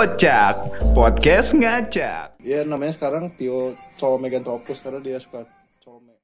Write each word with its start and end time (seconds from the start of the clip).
Pocak, 0.00 0.80
podcast 0.96 1.52
ngacak. 1.52 2.32
Ya 2.40 2.64
namanya 2.64 2.96
sekarang 2.96 3.36
Tio 3.36 3.76
Colmeganthropus 4.00 4.80
karena 4.80 4.96
dia 4.96 5.20
suka 5.20 5.44
colme. 5.84 6.16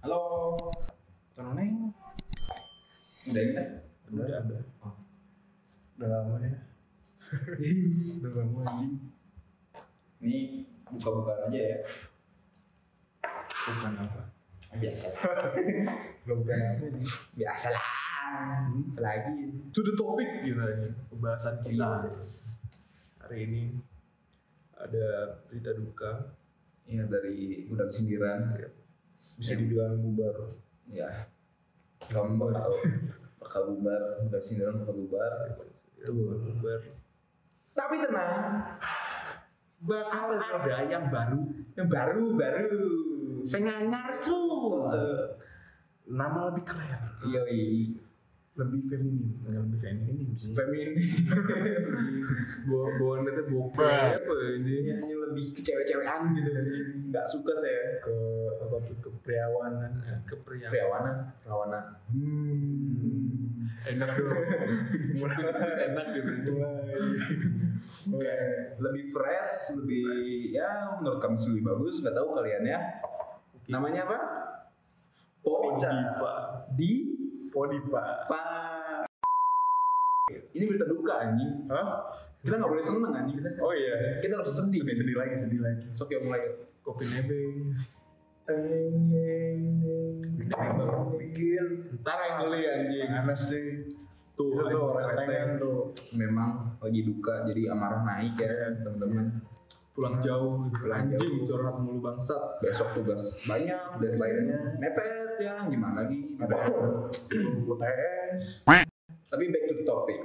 Halo. 0.00 0.56
Neng, 1.36 1.92
Udah 3.28 3.42
ini 3.44 3.52
udah 4.08 4.24
ada. 4.24 4.56
Udah 6.00 6.08
lama 6.08 6.40
ya. 6.40 6.56
udah 8.24 8.30
lama 8.40 8.60
anjing. 8.72 8.92
Ini 10.24 10.64
buka-bukaan 10.96 11.52
aja 11.52 11.60
ya. 11.60 11.78
Bukan 13.68 13.92
apa? 14.00 14.22
Biasa. 14.80 15.12
Bukan 16.24 16.56
apa 16.56 16.84
nih. 16.88 17.04
Biasa 17.36 17.68
lah. 18.30 18.62
Lagi. 19.00 19.50
to 19.72 19.80
the 19.82 19.94
topic 19.98 20.28
gitu 20.44 20.60
aja 20.60 20.88
pembahasan 21.08 21.58
kita 21.64 22.12
hari 23.18 23.38
ini 23.48 23.62
ada 24.78 25.38
berita 25.48 25.72
duka 25.74 26.36
Iya 26.92 27.06
dari 27.06 27.64
gudang 27.70 27.90
sindiran. 27.90 28.58
Bisa 29.38 29.54
dibilang 29.54 30.02
bubar. 30.02 30.58
Ya. 30.90 31.30
Kamu 32.10 32.36
bakal 32.36 32.74
bakal 33.38 33.62
bubar, 33.72 34.18
gudang 34.26 34.42
sindiran 34.42 34.82
bakal 34.82 34.96
bubar. 34.98 35.32
tuh 36.02 36.34
bubar 36.58 36.82
Tapi 37.72 37.94
tenang, 38.02 38.58
bakal 39.86 40.34
ada 40.34 40.76
yang 40.90 41.06
baru 41.08 41.40
yang 41.78 41.88
baru 41.88 42.24
baru. 42.34 42.90
senganyar 43.46 44.18
cu 44.18 44.38
Nama 46.10 46.38
lebih 46.50 46.64
keren. 46.66 47.00
Iya 47.22 47.40
Lebih 48.52 48.80
feminin. 48.84 49.32
Nggak 49.48 49.62
lebih 49.64 49.78
feminin 49.80 50.28
sih. 50.36 50.52
Feminim. 50.52 50.96
bawa 52.68 52.88
bawa 53.00 53.14
nanti 53.24 53.42
bawa 53.48 53.66
apa 54.12 54.34
ini 54.60 54.74
Nyanyi 54.92 55.14
lebih 55.16 55.44
ke 55.56 55.60
cewek-cewekan 55.64 56.36
gitu. 56.36 56.50
Nggak 57.08 57.26
suka 57.32 57.52
saya 57.56 58.04
Ke 58.04 58.16
apa 58.60 58.76
tuh 58.84 58.96
ke 59.00 59.10
priawanan. 59.24 59.92
kepriawan 60.28 60.72
Priawana, 60.72 61.12
Rawana. 61.48 61.80
Hmm. 62.12 63.72
enak 63.82 64.14
dong 64.14 64.46
enak 65.90 66.06
gitu 66.14 66.54
lebih 68.78 69.04
fresh, 69.10 69.74
lebih 69.74 70.04
ya 70.54 71.00
menurut 71.00 71.18
kami 71.24 71.40
lebih 71.40 71.64
bagus. 71.72 72.04
Nggak 72.04 72.16
tahu 72.20 72.28
kalian 72.36 72.64
ya. 72.68 72.78
Namanya 73.70 74.00
apa? 74.06 74.18
Podiva. 75.42 75.90
diva 75.90 76.32
Di 76.76 77.21
Podiva. 77.52 78.24
Fa. 78.24 78.40
Ini 80.56 80.64
berita 80.64 80.88
duka 80.88 81.12
anjing. 81.20 81.68
Hah? 81.68 82.08
Kita 82.42 82.58
nggak 82.58 82.70
boleh 82.72 82.84
seneng 82.84 83.12
anjing. 83.12 83.36
Kita, 83.38 83.50
Oh 83.60 83.76
iya. 83.76 84.18
kita 84.24 84.40
harus 84.40 84.50
sedih. 84.50 84.80
Sedih, 84.82 84.96
sedih 85.04 85.16
lagi, 85.20 85.34
sedih 85.38 85.60
lagi. 85.60 85.86
Sok 85.94 86.10
ya 86.10 86.20
mulai. 86.24 86.42
kopi 86.82 87.06
nebeng 87.06 87.78
Bikin. 91.14 91.66
ntar 92.02 92.18
yang 92.26 92.36
beli 92.42 92.66
anjing 92.66 93.06
Panas 93.06 93.40
sih. 93.46 93.86
tuh 94.34 94.50
Itu 94.58 94.64
tuh 94.66 94.98
anjing, 94.98 95.14
rentengan 95.14 95.50
tuh. 95.62 95.80
Memang 96.18 96.50
lagi 96.82 97.00
duka, 97.06 97.46
jadi 97.46 97.70
amarah 97.70 98.02
naik 98.02 98.34
ya 98.34 98.82
teman-teman. 98.82 99.46
pulang 99.94 100.18
jauh. 100.18 100.66
Pulang 100.74 101.14
anjing 101.14 101.46
jauh. 101.46 101.46
curhat 101.46 101.76
mulu 101.78 102.02
bangsat 102.02 102.58
Besok 102.58 102.98
tugas 102.98 103.22
banyak, 103.46 104.02
deadline-nya 104.02 104.80
mepet 104.82 105.21
ya. 105.38 105.54
Gimana 105.64 105.94
lagi? 106.02 106.18
Ada 106.36 106.56
UTS. 107.62 108.44
Tapi 109.26 109.44
back 109.48 109.64
to 109.64 109.74
the 109.74 109.84
topic. 109.84 110.18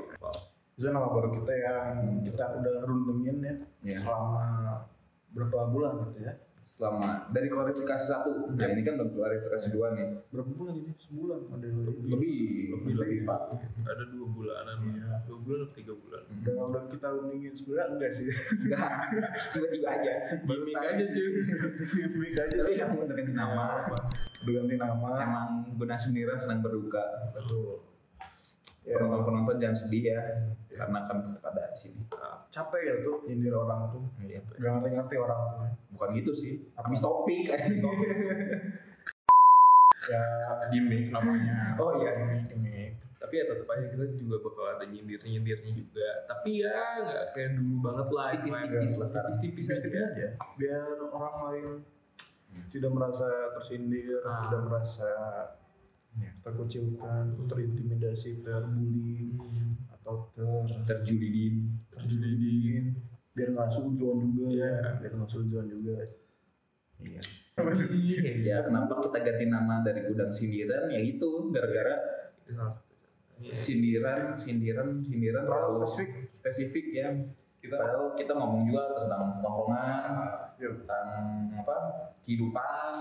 Itu 0.73 0.87
nama 0.87 1.09
baru 1.09 1.33
kita 1.33 1.53
yang 1.53 1.87
kita 2.21 2.43
udah 2.53 2.85
rundungin 2.85 3.41
ya 3.41 3.55
Ya. 3.81 3.99
selama 4.03 4.45
berapa 5.31 5.69
bulan 5.69 6.05
gitu 6.05 6.21
ya? 6.21 6.33
Selama 6.67 7.31
dari 7.31 7.47
klarifikasi 7.47 8.05
satu, 8.05 8.51
nah 8.51 8.67
ini 8.67 8.83
kan 8.83 8.99
udah 8.99 9.07
klarifikasi 9.07 9.71
dua 9.71 9.95
nih. 9.95 10.19
Berapa 10.27 10.51
bulan 10.51 10.75
ini? 10.75 10.91
Sebulan 10.99 11.47
ada 11.47 11.63
yang 11.63 11.79
lebih. 11.81 12.11
Lebih, 12.11 12.37
lebih 12.75 12.93
lagi 12.93 13.17
Pak. 13.23 13.41
ada 13.87 14.03
dua 14.05 14.27
bulanan 14.27 14.75
Iya. 14.83 15.23
dua 15.23 15.37
bulan 15.39 15.59
atau 15.63 15.73
tiga 15.73 15.93
bulan 15.95 16.21
Udah, 16.27 16.53
udah 16.67 16.83
kita 16.91 17.07
rundingin 17.07 17.53
sebenarnya 17.55 17.85
enggak 17.89 18.11
sih? 18.11 18.27
Enggak, 18.67 18.89
tiba-tiba 19.55 19.87
aja. 19.89 20.13
gimmick 20.43 20.75
aja 20.77 21.03
cuy 21.07 22.29
aja. 22.35 22.55
Tapi 22.59 22.73
kamu 22.75 22.95
ganti 23.07 23.31
nama. 23.31 23.65
Udah 23.87 24.03
ganti 24.55 24.75
nama. 24.79 25.09
Emang 25.19 25.49
guna 25.75 25.95
sendirian 25.99 26.39
senang 26.39 26.63
berduka. 26.63 27.31
Betul. 27.35 27.83
Ya, 28.87 28.95
Penonton-penonton 29.03 29.59
jangan 29.59 29.75
sedih 29.83 30.15
ya, 30.15 30.21
karena 30.71 31.03
kami 31.11 31.35
tetap 31.35 31.51
ada 31.51 31.75
di 31.75 31.75
sini. 31.75 32.01
capek 32.47 32.81
ya 32.87 32.95
tuh 33.03 33.19
nyindir 33.27 33.51
orang 33.51 33.91
tuh. 33.91 34.07
Iya. 34.23 34.39
Gak 34.47 34.71
ngerti-ngerti 34.79 35.15
orang 35.19 35.39
tuh. 35.43 35.59
Bukan 35.91 36.09
gitu 36.15 36.31
sih, 36.31 36.53
habis 36.79 37.03
topik. 37.03 37.51
Ya 40.07 40.23
gimmick 40.71 41.11
namanya. 41.11 41.75
Oh 41.75 41.99
iya. 41.99 42.15
Gimmick, 42.15 42.43
gimmick. 42.47 42.91
tapi 43.17 43.43
ya 43.43 43.49
tetap 43.49 43.67
aja 43.75 43.85
kita 43.91 44.05
juga 44.23 44.39
bakal 44.39 44.65
ada 44.77 44.85
nyindir 44.87 45.19
nyindirnya 45.19 45.73
juga 45.73 46.09
tapi 46.29 46.63
ya 46.63 47.01
nggak 47.01 47.35
kayak 47.35 47.59
dulu 47.59 47.75
banget 47.83 48.07
lah 48.13 48.27
Tipis-tipis 48.39 48.93
lah 48.95 49.07
sekarang. 49.09 49.33
tipis-tipis 49.41 49.67
Tipis-tipis 49.67 49.99
aja 49.99 50.07
aja. 50.15 50.27
Biar 50.55 50.85
orang 51.11 51.35
lain 51.43 51.65
tidak 52.67 52.91
merasa 52.91 53.27
tersindir, 53.53 54.21
Ah. 54.23 54.47
tidak 54.47 54.61
merasa 54.65 55.09
terkucilkan, 56.41 57.37
terintimidasi, 57.45 58.41
terbully, 58.41 59.37
Hmm. 59.37 59.77
atau 59.93 60.33
ter 60.33 60.47
Terjulidin. 60.87 61.77
terjulidin 61.93 62.85
biar 63.37 63.53
nggak 63.53 63.69
sujon 63.69 64.33
juga 64.33 64.49
Iya. 64.49 64.97
biar 64.97 65.13
nggak 65.13 65.29
sujon 65.29 65.65
juga 65.69 65.95
Iya. 66.97 67.21
Iya, 67.93 68.21
Ya 68.41 68.57
kenapa 68.65 69.01
kita 69.05 69.21
ganti 69.21 69.45
nama 69.45 69.85
dari 69.85 70.01
gudang 70.05 70.33
sindiran? 70.33 70.89
Ya 70.89 70.97
itu 70.97 71.53
gara-gara 71.53 71.95
itu 72.41 72.53
salah 72.53 72.73
satu. 72.73 72.93
Sindiran, 73.53 74.33
sindiran, 74.33 74.97
sindiran 75.05 75.45
terlalu 75.45 75.85
terlalu 75.85 75.85
spesifik 75.93 76.25
spesifik 76.41 76.85
ya. 76.89 77.07
Kita 77.57 77.73
padahal 77.73 78.13
kita 78.13 78.31
ngomong 78.37 78.69
juga 78.69 78.83
tentang 79.01 79.41
tongkrongan, 79.41 80.11
Yuk. 80.61 80.85
tentang 80.85 81.07
apa 81.57 81.75
kehidupan, 82.21 82.93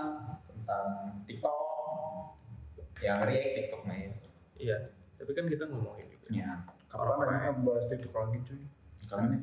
tentang 0.49 0.85
TikTok, 1.29 1.59
yang 3.01 3.21
react 3.21 3.53
TikTok 3.53 3.81
nah 3.85 3.95
ya. 3.95 4.11
iya 4.57 4.77
tapi 5.17 5.31
kan 5.33 5.45
kita 5.49 5.69
ngomongin 5.69 6.05
juga. 6.09 6.27
Ya, 6.33 6.49
kapan 6.89 7.29
aja 7.37 7.49
bahas 7.61 7.85
TikTok 7.89 8.13
lagi 8.13 8.37
cuy? 8.45 8.61
Kapan 9.05 9.29
ya? 9.33 9.39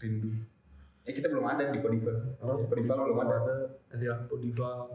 Rindu. 0.00 0.28
Eh 1.04 1.12
kita 1.16 1.26
belum 1.32 1.46
ada 1.48 1.72
di 1.72 1.78
Podiva. 1.80 2.12
Oh, 2.44 2.60
Podiva 2.68 2.94
belum 3.00 3.18
ada. 3.20 3.36
nanti 3.92 4.04
lah 4.08 4.20
Podiva 4.28 4.88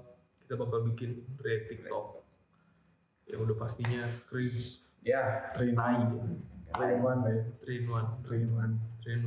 kita 0.45 0.53
bakal 0.57 0.85
bikin 0.93 1.25
react 1.41 1.73
TikTok 1.73 2.21
yang 3.25 3.39
udah 3.41 3.57
pastinya 3.57 4.01
cringe. 4.29 4.85
Ya, 5.05 5.53
Trinai 5.53 6.01
Trinwan 6.73 7.17
ya 7.29 7.35
Trinwan 7.61 8.05
Trinwan 8.25 8.25
Trinwan 8.25 8.71
ya 8.73 8.94
ini. 9.05 9.25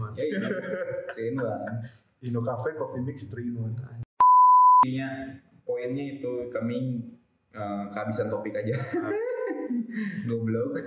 Keren 1.14 1.34
banget. 1.38 1.70
Indo 2.18 2.40
Cafe 2.42 2.74
Coffee 2.74 3.06
Mix 3.06 3.30
Trinwan 3.30 3.78
Intinya 4.82 5.10
poinnya 5.62 6.18
itu 6.18 6.50
kami 6.50 6.98
eh, 7.54 7.84
kehabisan 7.94 8.26
topik 8.26 8.54
aja. 8.58 8.74
Goblok. 10.28 10.80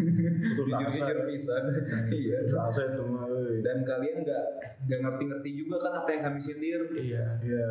Jujur-jujur 0.58 1.18
pisan. 1.30 1.64
Iya. 2.12 2.38
Rasa 2.52 2.82
itu 2.96 3.04
mah. 3.08 3.28
Dan 3.62 3.84
kalian 3.88 4.28
nggak 4.28 4.46
nggak 4.90 5.00
ngerti-ngerti 5.06 5.50
juga 5.56 5.76
kan 5.84 5.94
apa 6.04 6.10
yang 6.12 6.22
kami 6.32 6.40
sindir. 6.42 6.82
iya 6.98 7.38
Iya 7.40 7.70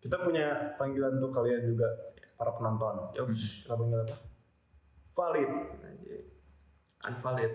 kita 0.00 0.16
punya 0.24 0.74
panggilan 0.80 1.20
untuk 1.20 1.32
kalian 1.36 1.76
juga 1.76 1.88
para 2.40 2.56
penonton 2.56 3.12
Yops. 3.12 3.68
kita 3.68 3.76
panggil 3.76 4.00
apa 4.00 4.16
valid 5.12 5.50
anjing 5.84 6.24
unvalid 7.04 7.52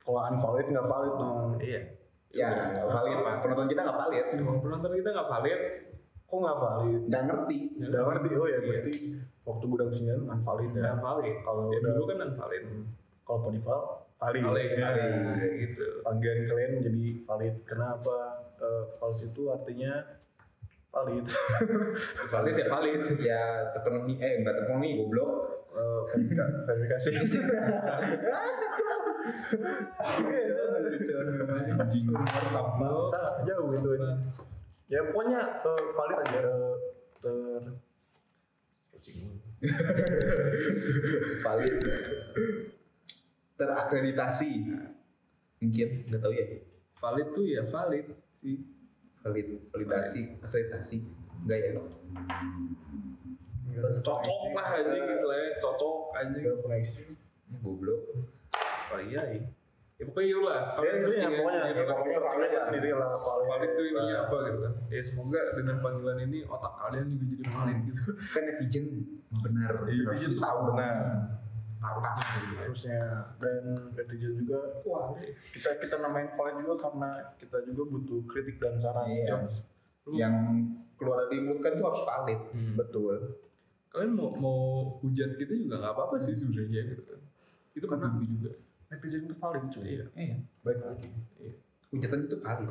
kalau 0.00 0.20
unvalid 0.24 0.66
nggak 0.66 0.86
valid 0.86 1.14
dong 1.14 1.38
iya 1.58 1.82
Ya, 2.30 2.46
valid. 2.86 3.26
Penonton 3.42 3.66
kita 3.66 3.82
nggak 3.82 3.98
valid. 3.98 4.24
penonton 4.38 4.92
kita 4.94 5.08
nggak 5.10 5.28
valid 5.28 5.60
kok 6.22 6.38
nggak 6.38 6.58
valid 6.58 7.00
Nggak 7.04 7.22
ngerti. 7.26 7.58
Udah 7.80 8.02
ngerti, 8.06 8.28
oh 8.32 8.46
ya 8.46 8.52
Iya. 8.52 8.58
berarti 8.62 8.92
waktu 9.42 9.64
gudang 9.66 9.90
sindiran 9.90 10.22
unvalid 10.30 10.70
ya. 10.70 10.78
nggak 10.80 10.98
valid 11.00 11.36
Kalau 11.42 11.62
ya, 11.66 11.76
udah 11.76 11.90
dulu 11.92 12.04
kan 12.06 12.18
unvalid 12.24 12.62
kalau 13.20 13.38
podival 13.42 13.80
valid. 14.16 14.42
valid 14.44 14.70
Ya. 14.72 14.88
valid 14.94 15.52
gitu 15.58 15.86
Panggilan 16.00 16.38
kalian 16.46 16.70
menjadi 16.76 17.04
valid. 17.24 17.54
Kenapa? 17.64 18.16
Eh, 18.56 18.84
valid 18.96 19.20
itu 19.26 19.42
artinya 19.48 19.92
valid. 20.88 21.24
valid 22.32 22.54
ya 22.54 22.66
valid 22.68 23.00
Ya 23.18 23.42
terpenuhi. 23.72 24.14
Eh 24.16 24.32
nggak 24.38 24.54
terpenuhi 24.56 24.90
goblok. 24.96 25.30
Verifika- 26.06 26.62
verifikasi. 26.64 27.10
Salah, 33.10 33.34
jauh 33.46 33.70
itu 33.74 33.88
aja. 33.96 34.10
Ya 34.90 35.00
pokoknya 35.06 35.40
eh, 35.62 35.82
valid 35.94 36.18
aja 36.26 36.38
eh, 36.42 36.74
ter 37.22 37.62
valid 41.44 41.74
terakreditasi 43.54 44.50
Mungkin 45.60 45.88
nggak 46.08 46.20
tahu 46.24 46.32
ya. 46.32 46.46
valid 46.96 47.28
tuh 47.36 47.44
ya 47.44 47.62
valid 47.68 48.06
sih 48.40 48.58
Valid, 49.20 49.68
validasi, 49.68 50.40
akreditasi. 50.40 51.04
Enggak 51.44 51.58
ya? 51.60 51.76
cocok 54.00 54.56
lah 54.56 54.80
anjing 54.80 55.04
istilahnya 55.12 55.60
cocok 55.60 55.96
anjing 56.16 56.42
Nggak 56.48 56.56
koneksi 56.64 57.02
Goblok. 57.60 58.00
Oh 58.90 59.00
iya 59.00 59.22
iya. 59.30 59.44
Ya 59.96 60.08
pokoknya 60.08 60.26
iya 60.26 60.38
lah. 60.40 60.60
Ya 60.80 60.90
kalian 60.96 60.96
pokoknya 61.04 61.60
aja, 61.60 61.76
ya, 61.76 61.84
pokoknya 61.84 61.84
searching 61.84 62.24
valid 62.24 62.48
aja. 62.48 62.60
sendiri 62.64 62.90
lah 62.90 63.08
valid 63.20 63.70
tuh 63.70 63.84
ininya 63.84 64.16
apa 64.18 64.36
gitu 64.40 64.58
kan. 64.58 64.72
Ya 64.88 65.02
semoga 65.04 65.40
dengan 65.52 65.76
panggilan 65.78 66.18
ini 66.22 66.38
otak 66.42 66.72
kalian 66.78 67.04
juga 67.10 67.24
jadi 67.28 67.44
valid 67.46 67.78
gitu. 67.84 68.02
Kan 68.32 68.42
netizen 68.42 68.84
benar. 69.38 69.72
Iya, 69.84 70.02
netizen 70.06 70.34
tahu 70.36 70.58
benar. 70.72 70.96
harusnya 71.80 72.24
harusnya. 72.58 73.00
Dan 73.36 73.62
netizen 73.92 74.32
juga 74.36 74.58
wah. 74.82 75.12
kita 75.46 75.70
kita 75.78 75.96
namain 75.96 76.32
valid 76.32 76.56
juga 76.58 76.74
karena 76.80 77.10
kita 77.36 77.58
juga 77.64 77.82
butuh 77.90 78.20
kritik 78.26 78.56
dan 78.56 78.76
saran. 78.76 79.04
Iya. 79.04 79.24
Yang- 79.28 79.48
Yang 80.10 80.34
keluar 80.96 81.22
dari 81.22 81.38
mulut 81.40 81.60
kan 81.60 81.76
tuh 81.76 81.86
harus 81.86 82.02
valid. 82.02 82.40
Hmm. 82.50 82.72
betul. 82.74 83.16
Kalian 83.88 84.12
mau 84.12 84.32
mau 84.32 84.58
hujat 84.98 85.36
kita 85.36 85.52
juga 85.52 85.76
nggak 85.78 85.92
apa-apa 85.92 86.16
sih 86.18 86.32
sebenarnya 86.32 86.88
gitu 86.88 87.02
kan. 87.04 87.20
Itu 87.72 87.84
Karena- 87.84 88.08
penting 88.08 88.32
juga 88.32 88.52
netizen 88.90 89.24
itu 89.26 89.34
valid 89.38 89.64
cuy. 89.70 89.86
Iya. 89.86 90.06
Iya. 90.18 90.36
baik. 90.66 90.78
Lagi 90.82 91.08
Hujatan 91.90 92.18
itu 92.26 92.36
valid. 92.42 92.68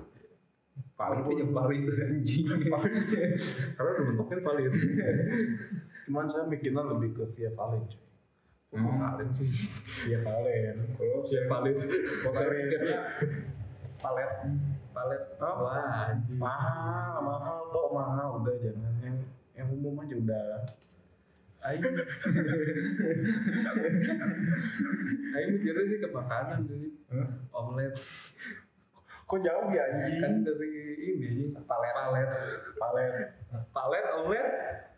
Valid. 0.96 1.24
Aja 1.24 1.46
valid 1.48 1.84
anjing. 1.88 2.46
karena 3.76 3.90
udah 3.96 4.04
mentoknya 4.04 4.38
valid. 4.44 4.72
Cuman 6.08 6.26
saya 6.28 6.44
mikirnya 6.48 6.84
lebih 6.84 7.10
ke 7.16 7.24
via 7.40 7.52
valid 7.56 7.84
cuy. 7.88 8.08
Hmm. 8.70 9.02
valid 9.02 9.30
sih. 9.40 9.48
Via 10.06 10.20
valid. 10.22 10.76
Kalau 11.00 11.26
ya 11.32 11.42
valid. 11.48 11.76
Kalau 12.24 12.34
saya 12.36 12.48
mikirnya 12.52 13.00
palet 14.00 14.32
Oh. 15.40 15.64
wah 15.64 16.12
mahal 16.36 17.24
mahal 17.24 17.58
kok 17.72 17.88
mahal. 17.96 18.28
Udah 18.44 18.56
jangan 18.60 18.94
yang 19.00 19.18
yang 19.56 19.68
umum 19.72 19.96
aja 20.04 20.16
udah 20.20 20.44
Aing 21.70 21.86
Aing 25.38 25.50
mikirnya 25.54 25.84
sih 25.86 25.98
ke 26.02 26.10
makanan 26.10 26.60
sih 26.66 26.90
omelet 27.54 27.94
kok 29.30 29.46
jauh 29.46 29.70
ya 29.70 29.86
anjing 29.86 30.18
kan 30.18 30.34
dari 30.42 30.74
ini 30.98 31.54
palet 31.70 31.94
palet 31.94 32.30
palet 32.82 33.14
palet 33.70 34.06
omelet 34.18 34.50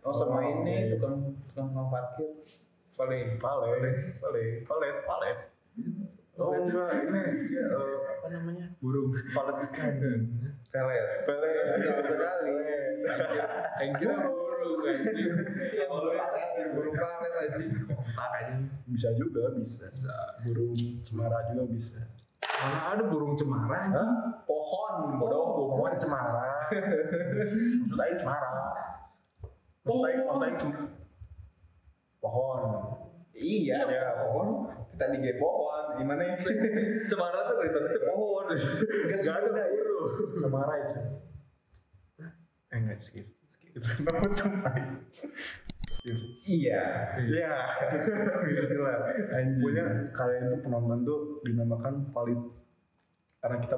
Oh 0.01 0.09
sama 0.17 0.41
ini 0.41 0.89
tukang 0.97 1.29
tukang 1.53 1.69
tukang 1.69 1.87
parkir. 1.93 2.31
Paling 2.97 3.37
palet 3.37 4.17
palet 4.17 4.65
palet 4.65 4.95
palet 5.05 5.37
oh 6.41 6.57
enggak 6.57 6.89
ini 7.05 7.53
dia 7.53 7.69
eh, 7.69 7.97
apa 8.17 8.27
namanya 8.33 8.65
burung 8.81 9.13
palet 9.29 9.57
ikan 9.69 9.93
pelet. 10.73 11.05
palet 11.29 11.53
Jauh 11.85 12.01
sekali. 12.01 12.53
Aing 13.77 13.93
kira 14.01 14.15
burung 14.61 14.85
anjing 14.87 15.17
ya 15.73 16.65
burung 16.69 16.93
anjing 16.93 17.69
kontak 17.89 18.29
anjing 18.37 18.61
bisa 18.91 19.09
juga 19.17 19.43
bisa. 19.57 19.87
Burung 20.45 20.73
cemara 21.01 21.39
juga 21.51 21.63
bisa. 21.71 21.99
Mana 22.41 22.93
ada 22.93 23.03
burung 23.09 23.33
cemara 23.33 23.89
anjing? 23.89 24.09
Pohon 24.45 24.93
bodoh 25.17 25.43
pohon. 25.57 25.91
cemara. 25.97 26.69
Maksud 26.71 27.99
aing 27.99 28.17
cemara. 28.21 28.49
Maksud 29.83 30.03
aing 30.07 30.19
maksud 30.23 30.43
aing 30.45 30.57
cem- 30.59 30.91
pohon. 32.21 32.59
Iya, 33.33 33.75
Iya, 33.81 34.09
pohon. 34.21 34.47
Kita 34.93 35.05
di 35.09 35.33
pohon. 35.41 35.83
Gimana 35.97 36.21
ya? 36.21 36.35
cemara 37.09 37.39
tuh 37.49 37.55
dari 37.59 37.69
tadi 37.73 37.87
tuh 37.91 38.03
pohon. 38.13 38.45
Gak 38.53 39.35
ada 39.35 39.49
burung. 39.49 40.09
cemara 40.41 40.73
itu 40.77 41.01
eh 42.71 42.79
enggak 42.79 42.99
skip 43.03 43.27
itu 43.71 43.87
nama 44.03 44.27
cemara 44.35 44.81
Iya. 46.01 46.17
Iya, 46.49 46.81
gila. 47.29 47.53
Pokoknya 49.61 49.85
kalian 50.17 50.43
tuh 50.49 50.59
penonton 50.65 50.99
tuh 51.05 51.19
dinamakan 51.45 52.09
valid 52.09 52.41
karena 53.37 53.57
kita 53.61 53.75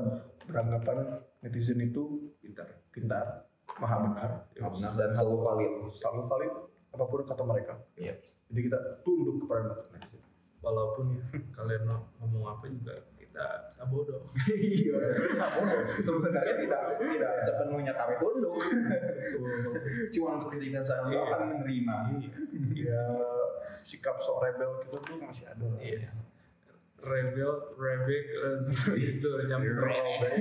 beranggapan 0.48 0.98
netizen 1.44 1.84
itu 1.84 2.31
pintar, 2.40 2.68
pintar, 2.95 3.48
maha 3.75 3.95
benar, 4.07 4.30
Benar 4.56 4.92
dan 4.95 5.12
selalu 5.16 5.36
valid. 5.40 5.72
selalu 6.00 6.22
valid 6.28 6.54
apa 6.95 7.04
pun 7.04 7.19
kata 7.28 7.44
mereka. 7.44 7.74
Iya. 8.00 8.16
Jadi 8.51 8.60
kita 8.72 8.80
tunduk 9.04 9.44
kepada 9.44 9.84
netizen. 9.92 10.24
walaupun 10.63 11.19
ya 11.19 11.24
kalian 11.51 11.84
ngomong 12.24 12.44
apa 12.48 12.72
juga 12.72 12.95
kita 13.33 13.74
nggak 13.74 13.88
bodoh 13.89 14.30
Iya. 14.53 14.94
Sebenarnya 15.97 16.53
tidak 16.53 16.81
tidak 17.01 17.33
sepenuhnya 17.41 17.94
kami 17.97 18.13
tunduk. 18.21 18.62
Cuma 20.13 20.38
untuk 20.38 20.53
kritikan 20.53 20.85
saya 20.85 21.09
Iya. 21.09 21.25
akan 21.25 21.39
menerima. 21.57 21.95
Ya 22.77 23.01
sikap 23.81 24.21
sok 24.21 24.45
rebel 24.45 24.85
kita 24.85 24.97
tuh 25.01 25.18
masih 25.18 25.50
ada. 25.50 25.65
iya 25.81 26.13
rebel 27.03 27.51
rebek 27.75 28.25
itu 28.95 29.27
nyambung 29.50 29.75
robek 29.81 30.33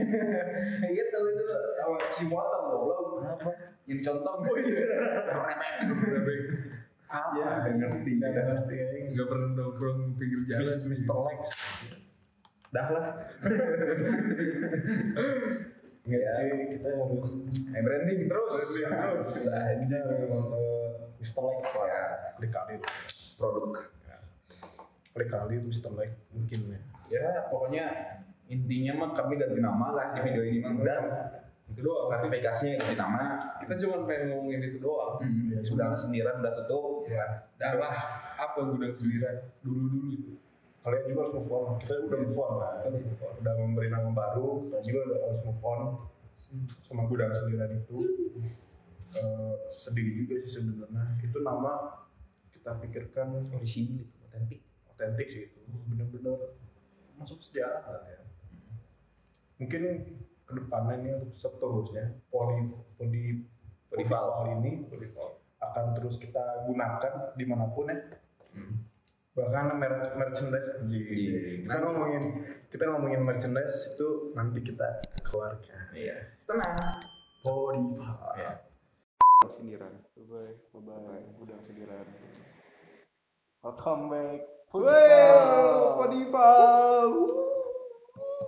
Gitu 0.94 1.18
itu 1.32 1.44
sama 1.74 1.96
si 2.12 2.24
motor 2.28 2.60
goblok. 2.70 3.00
Apa? 3.24 3.50
Yang 3.88 4.04
dicontoh. 4.04 4.34
Oh 4.46 4.56
iya. 4.60 4.84
Rebek. 5.26 5.72
rebek 6.06 6.40
Apa? 7.08 7.34
Ya, 7.40 7.48
ngerti. 7.72 8.10
Nggak 8.20 8.32
ngerti 8.36 8.74
nggak 9.16 9.26
pernah 9.26 9.48
nongkrong 9.58 9.98
pinggir 10.20 10.40
jalan 10.46 10.78
Mr. 10.86 11.08
Lex. 11.08 11.40
Dah 12.72 12.88
lah. 12.88 13.06
Nggak 16.02 16.18
Ya. 16.18 16.30
cuy, 16.34 16.50
kita 16.74 16.88
harus 16.90 17.30
Eh, 17.70 17.78
branding 17.78 18.26
terus. 18.26 18.50
Branding 18.50 18.90
terus. 18.90 19.30
Aja. 19.46 20.00
Mr. 21.14 21.38
Lex 21.38 21.60
lah. 21.70 21.86
Ya. 21.86 22.02
Kali 22.34 22.48
kali, 22.48 22.74
Produk. 23.36 23.70
kali 25.12 25.24
kali 25.28 25.54
Mr. 25.60 25.92
Lex 25.94 26.10
mungkin 26.32 26.60
ya. 26.66 26.80
Ya 27.12 27.28
pokoknya 27.46 27.84
intinya 28.48 28.92
mah 28.96 29.10
kami 29.12 29.36
ganti 29.36 29.60
nama 29.60 29.92
lah 29.92 30.06
di 30.10 30.24
video 30.24 30.42
ini 30.42 30.58
mah 30.58 30.72
udah 30.74 30.98
itu 31.68 31.80
doang 31.80 32.08
klarifikasinya 32.08 32.80
ganti 32.80 32.96
nama 32.96 33.22
kita 33.60 33.76
cuma 33.78 34.04
pengen 34.04 34.32
ngomongin 34.32 34.60
itu 34.62 34.78
doang 34.78 35.20
Hmm, 35.20 35.60
sudah 35.62 35.92
sendirian 35.92 36.40
udah 36.40 36.52
tutup 36.58 37.04
ya 37.06 37.48
dah 37.56 37.72
lah 37.76 37.94
apa 38.34 38.58
gudang 38.66 38.92
seliran 38.92 39.36
dulu 39.60 39.84
dulu 39.88 40.08
itu 40.10 40.32
Kalian 40.82 41.02
juga 41.06 41.20
harus 41.26 41.34
move 41.38 41.52
on. 41.54 41.78
Kita 41.78 41.94
udah 42.10 42.18
move 42.26 42.40
on 42.42 42.52
lah. 42.58 42.72
Udah 43.38 43.54
memberi 43.54 43.88
nama 43.90 44.10
baru. 44.10 44.66
Kita 44.66 44.78
juga 44.82 45.00
udah 45.06 45.18
harus 45.30 45.40
move 45.46 45.62
on. 45.62 45.80
Sama 46.82 47.06
gudang 47.06 47.30
sendirian 47.30 47.70
itu. 47.78 47.98
Eh, 49.12 49.54
sedih 49.70 50.24
juga 50.24 50.34
sih 50.42 50.58
sebenarnya. 50.58 51.22
Itu 51.22 51.38
nama 51.44 52.02
kita 52.50 52.82
pikirkan 52.82 53.52
orisinil 53.54 54.08
itu 54.08 54.16
otentik 54.26 54.60
otentik 54.90 55.26
sih 55.30 55.42
itu. 55.50 55.60
Bener-bener 55.86 56.58
masuk 57.20 57.38
sejarah 57.38 57.84
lah 57.86 58.02
ya. 58.08 58.20
Mungkin 59.62 59.82
ke 60.42 60.52
depannya 60.58 60.94
ini 60.98 61.10
untuk 61.16 61.32
seterusnya 61.38 62.18
poli 62.28 62.68
poli 62.98 63.46
podival 63.88 64.48
ini 64.60 64.84
podival 64.90 65.40
akan 65.62 65.96
terus 65.96 66.18
kita 66.18 66.66
gunakan 66.68 67.32
di 67.38 67.44
mana 67.46 67.70
pun 67.70 67.88
ya 67.88 68.00
bahkan 69.32 69.80
mer- 69.80 70.12
merchandise 70.12 70.68
aja 70.76 70.92
Iya. 70.92 71.64
kita 71.64 71.76
ngomongin 71.80 72.24
kita 72.68 72.84
ngomongin 72.92 73.24
merchandise 73.24 73.96
itu 73.96 74.08
nanti 74.36 74.60
kita 74.60 75.00
keluarkan 75.24 75.88
iya 75.96 76.36
tenang 76.44 76.76
podival 77.40 78.16
ya. 78.36 78.52
Sindiran. 79.50 79.90
Bye 80.14 80.22
bye. 80.30 80.54
Bye 80.70 81.02
bye. 81.02 81.24
Udang 81.42 81.58
sindiran. 81.58 82.06
Welcome 83.58 84.06
back. 84.06 84.38
Well, 84.70 85.98
Podival. 85.98 87.10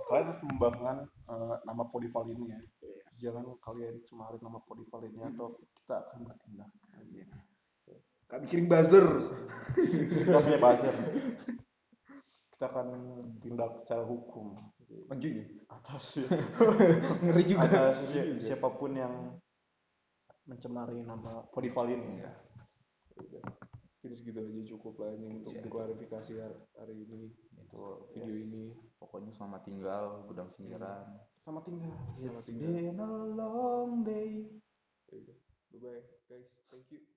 Kalian 0.07 0.25
harus 0.31 0.39
membanggakan 0.39 0.97
eh, 1.03 1.55
nama 1.67 1.83
Podival 1.91 2.31
ini 2.31 2.47
ya. 2.47 2.59
Jangan 3.27 3.43
kalian 3.59 3.99
cemarin 4.07 4.39
nama 4.39 4.63
Podival 4.63 5.03
ini 5.03 5.19
atau 5.19 5.59
kita 5.59 5.95
akan 5.99 6.31
bertindak. 6.31 6.71
Kami 8.25 8.45
kirim 8.49 8.65
buzzer. 8.65 9.05
Kita 9.75 10.39
punya 10.41 10.59
buzzer. 10.59 10.95
Kita 12.55 12.65
akan 12.71 12.87
tindak 13.39 13.83
secara 13.85 14.03
hukum. 14.03 14.55
Anjing 15.11 15.45
atas 15.67 16.21
ya. 16.21 16.27
ngeri 17.25 17.43
juga 17.45 17.67
atas 17.67 18.05
si- 18.09 18.37
siapa 18.39 18.69
pun 18.71 18.95
yang 18.95 19.13
mencemari 20.45 21.01
nama 21.01 21.41
Podival 21.49 21.89
ini 21.89 22.21
ya. 22.21 22.31
Jadi 24.05 24.13
segitu 24.13 24.37
aja 24.45 24.61
cukup 24.77 25.01
lah 25.01 25.17
ini 25.17 25.41
untuk 25.41 25.57
klarifikasi 25.65 26.37
hari, 26.77 27.09
ini 27.09 27.33
itu 27.57 27.81
video 28.13 28.29
ini 28.29 28.63
Pokoknya 29.01 29.33
selamat 29.33 29.61
tinggal 29.65 30.03
gudang 30.29 30.53
sindiran. 30.53 31.09
sama 31.41 31.65
tinggal 31.65 31.89
It's 32.21 32.45
selamat 32.45 32.45
tinggal 32.45 32.69
been 32.73 32.99
a 33.01 33.09
long 33.33 33.91
day. 34.05 34.45
bye 35.09 35.81
bye 35.81 36.01
guys 36.29 37.14